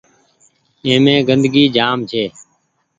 اي 0.83 0.91
مين 1.03 1.17
گندگي 1.27 1.63
جآم 1.75 1.97
ڇي۔ 2.09 2.23